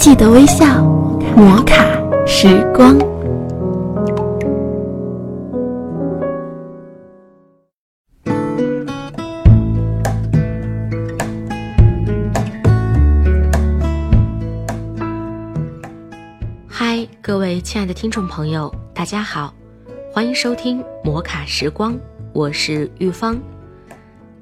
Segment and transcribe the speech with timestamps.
[0.00, 0.82] 记得微笑，
[1.36, 1.84] 摩卡
[2.26, 2.98] 时光。
[16.66, 19.52] 嗨，各位亲爱的听众朋友，大家好，
[20.10, 21.94] 欢迎收听摩卡时光，
[22.32, 23.38] 我是玉芳。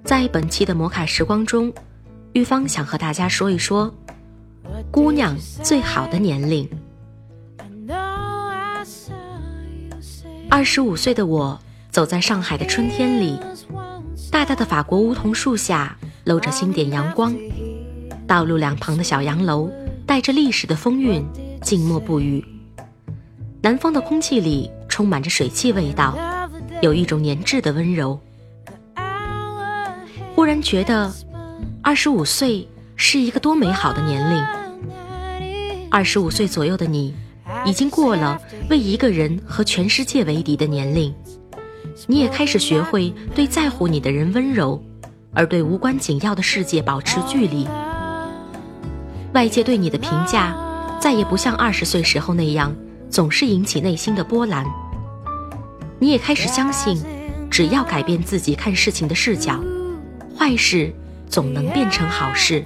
[0.04, 1.72] 在本期的摩卡时光中，
[2.34, 3.92] 玉芳想和大家说一说。
[4.98, 6.68] 姑娘最好的年龄。
[10.50, 11.56] 二十五岁的我
[11.88, 13.38] 走在上海的春天里，
[14.28, 17.32] 大大的法国梧桐树下露着星点阳光，
[18.26, 19.70] 道路两旁的小洋楼
[20.04, 21.24] 带着历史的风韵，
[21.62, 22.44] 静默不语。
[23.62, 26.18] 南方的空气里充满着水汽味道，
[26.82, 28.18] 有一种粘滞的温柔。
[30.34, 31.14] 忽然觉得，
[31.84, 34.57] 二十五岁是一个多美好的年龄。
[35.90, 37.14] 二十五岁左右的你，
[37.64, 41.14] 已经过了为一个人和全世界为敌的年龄，
[42.06, 44.82] 你也开始学会对在乎你的人温柔，
[45.32, 47.66] 而对无关紧要的世界保持距离。
[49.32, 50.54] 外界对你的评价，
[51.00, 52.74] 再也不像二十岁时候那样，
[53.08, 54.66] 总是引起内心的波澜。
[55.98, 57.02] 你也开始相信，
[57.50, 59.58] 只要改变自己看事情的视角，
[60.36, 60.94] 坏事
[61.28, 62.64] 总能变成好事。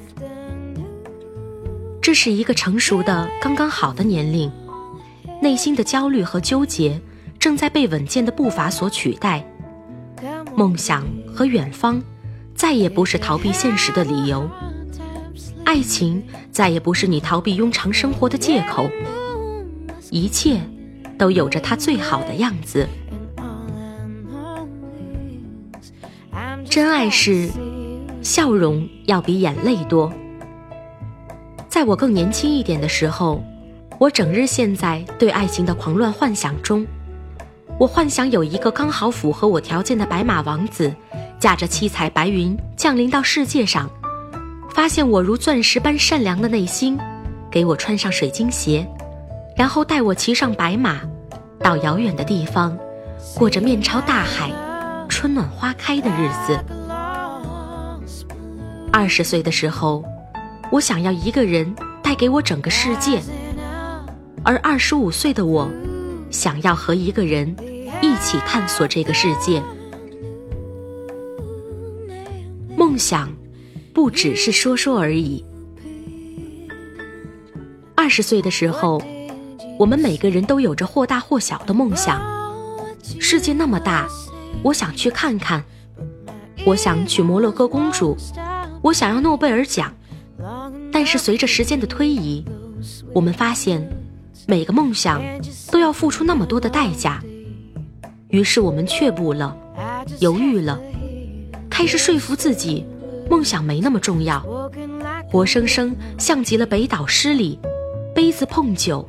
[2.02, 4.50] 这是一个成熟的刚刚好的年龄，
[5.40, 7.00] 内心的焦虑和纠结
[7.38, 9.46] 正在被稳健的步伐所取代，
[10.56, 12.02] 梦想和远方
[12.56, 14.50] 再也不是逃避现实的理由，
[15.64, 18.90] 爱情再也不是你逃避庸常生活的借口，
[20.10, 20.60] 一切
[21.16, 22.88] 都有着它最好的样子。
[26.68, 27.48] 真爱是
[28.22, 30.12] 笑容要比眼泪多。
[31.72, 33.42] 在我更年轻一点的时候，
[33.98, 36.86] 我整日陷在对爱情的狂乱幻想中。
[37.78, 40.94] 我幻想有一个刚好符合我条件的白马王子，
[41.40, 43.88] 驾着七彩白云降临到世界上，
[44.68, 46.98] 发现我如钻石般善良的内心，
[47.50, 48.86] 给我穿上水晶鞋，
[49.56, 51.00] 然后带我骑上白马，
[51.58, 52.76] 到遥远的地方，
[53.34, 54.52] 过着面朝大海、
[55.08, 56.62] 春暖花开的日子。
[58.92, 60.04] 二十岁的时候。
[60.72, 63.20] 我想要一个人带给我整个世界，
[64.42, 65.70] 而二十五岁的我，
[66.30, 67.54] 想要和一个人
[68.00, 69.62] 一起探索这个世界。
[72.74, 73.30] 梦想
[73.92, 75.44] 不只是说说而已。
[77.94, 78.98] 二十岁的时候，
[79.78, 82.18] 我们每个人都有着或大或小的梦想。
[83.20, 84.08] 世界那么大，
[84.62, 85.62] 我想去看看。
[86.64, 88.16] 我想娶摩洛哥公主，
[88.80, 89.92] 我想要诺贝尔奖。
[90.92, 92.44] 但是随着时间的推移，
[93.14, 93.88] 我们发现
[94.46, 95.22] 每个梦想
[95.70, 97.22] 都要付出那么多的代价，
[98.28, 99.56] 于是我们却步了，
[100.20, 100.80] 犹豫了，
[101.70, 102.84] 开始说服自己，
[103.30, 104.40] 梦想没那么重要，
[105.30, 107.58] 活生生像极了北岛诗里，
[108.14, 109.06] 杯子碰酒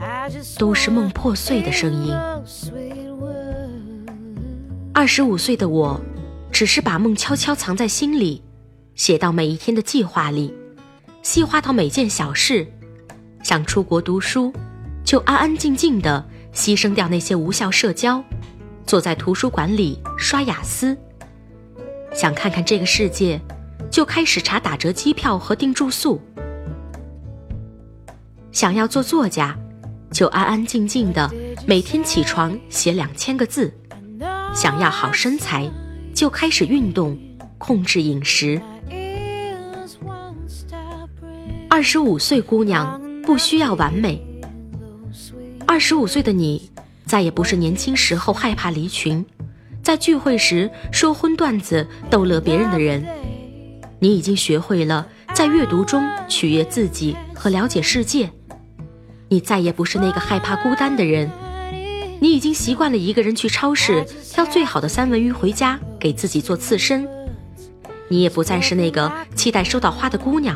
[0.58, 2.14] 都是梦破碎的声音。
[4.94, 6.00] 二十五岁的我，
[6.52, 8.44] 只是把梦悄悄藏在心里，
[8.94, 10.54] 写到每一天的计划里。
[11.24, 12.68] 细化到每件小事，
[13.44, 14.54] 想出国读书，
[15.06, 16.24] 就安安静静的
[16.54, 18.22] 牺牲掉那些无效社交，
[18.86, 20.96] 坐在图书馆里刷雅思。
[22.14, 23.40] 想看看这个世界，
[23.90, 26.22] 就开始查打折机票和订住宿。
[28.52, 29.58] 想要做作家，
[30.12, 31.32] 就安安静静的
[31.66, 33.74] 每天起床写两千个字。
[34.54, 35.72] 想要好身材，
[36.14, 37.18] 就开始运动，
[37.58, 38.62] 控制饮食。
[41.74, 44.24] 二十五岁姑娘不需要完美。
[45.66, 46.70] 二十五岁的你，
[47.08, 49.26] 再也不是年轻时候害怕离群，
[49.82, 53.04] 在聚会时说荤段子逗乐别人的人。
[53.98, 58.30] 你已经学会了在阅读中取悦自己和了解世界。
[59.30, 61.28] 你再也不是那个害怕孤单的人。
[62.20, 67.08] 你已经习惯了一个人去超市挑最好的三文鱼回家给自己做刺身。
[68.10, 70.56] 你也不再是那个期待收到花的姑娘。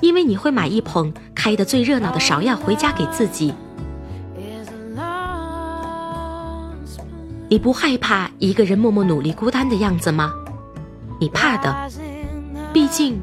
[0.00, 3.54] 因为你会买一捧开得最热闹的芍药回家给自己，
[7.48, 10.32] 你不害怕一个人默默努力孤单的样子吗？
[11.18, 11.90] 你怕的，
[12.74, 13.18] 毕竟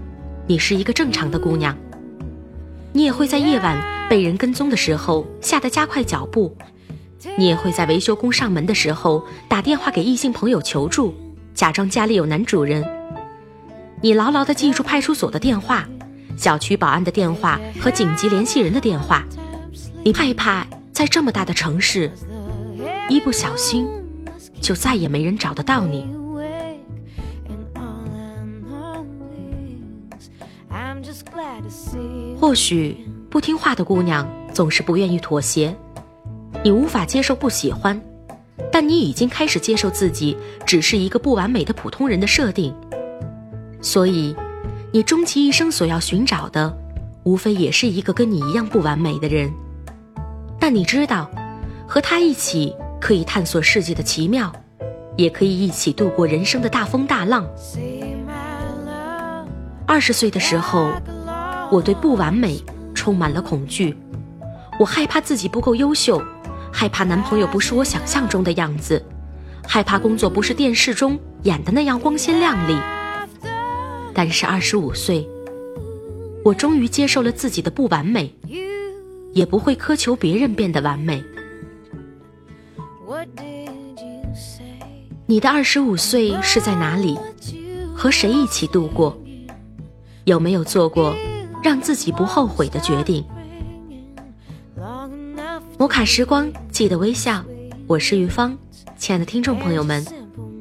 [0.47, 1.77] 你是一个正常的姑娘。
[2.91, 6.55] 你也会在夜晚被人跟踪的时候吓得加快脚步，
[7.37, 11.13] 你也会在维修工上门的时候打电话给异性朋友求助，
[11.53, 12.83] 假装家里有男主人。
[14.01, 15.87] 你牢牢地记住派出所的电话。
[16.37, 19.23] 小区保安的电话和紧急联系人的电话。
[20.03, 22.11] 你害怕在这么大的城市，
[23.09, 23.87] 一不小心
[24.59, 26.05] 就再也没人找得到你。
[32.39, 32.97] 或许
[33.29, 35.73] 不听话的姑娘总是不愿意妥协，
[36.63, 37.99] 你无法接受不喜欢，
[38.71, 40.35] 但你已经开始接受自己
[40.65, 42.75] 只是一个不完美的普通人的设定。
[43.81, 44.35] 所以，
[44.95, 46.71] 你终其一生所要寻找的，
[47.23, 49.51] 无非也是一个跟你一样不完美的人。
[50.59, 51.27] 但你知道，
[51.87, 54.53] 和他一起可以探索世界的奇妙，
[55.17, 57.43] 也可以一起度过人生的大风大浪。
[59.87, 60.91] 二十岁的时候，
[61.71, 62.63] 我对不完美
[62.93, 63.97] 充满了恐惧，
[64.79, 66.21] 我害怕自己不够优秀，
[66.71, 69.03] 害怕男朋友不是我想象中的样子，
[69.67, 72.77] 害怕工作不是电视中演的那样光鲜亮丽。
[74.13, 75.27] 但是二十五岁，
[76.43, 78.33] 我终于接受了自己的不完美。
[79.33, 81.19] 也不会苛求别人变得完美。
[85.25, 87.17] 你的二十五岁是在哪里？
[87.95, 89.17] 和谁一起度过？
[90.25, 91.15] 有没有做过
[91.63, 93.25] 让自己不后悔的决定？
[95.79, 97.43] 摩卡时光，记得微笑。
[97.87, 98.55] 我是于芳，
[98.95, 100.05] 亲爱的听众朋友们，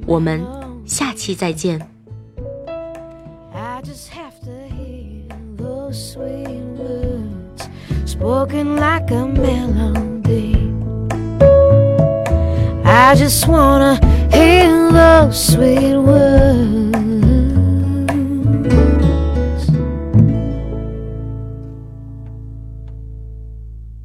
[0.06, 0.42] 我们
[0.86, 1.78] 下期再见。
[8.06, 10.72] Spoken like a melody.
[12.84, 13.98] I just wanna
[14.32, 17.01] hear those sweet words.